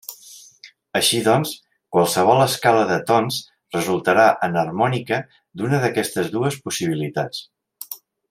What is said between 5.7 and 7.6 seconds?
d'aquestes dues possibilitats.